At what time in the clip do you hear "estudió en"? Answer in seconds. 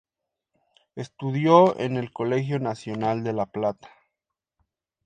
0.95-1.95